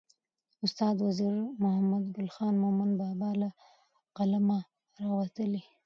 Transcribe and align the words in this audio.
استاد 0.65 0.95
وزیر 1.07 1.33
محمدګل 1.63 2.27
خان 2.35 2.53
مومند 2.63 2.93
بابا 3.01 3.29
له 3.41 3.49
قلمه 4.17 4.59
راوتلې. 5.01 5.61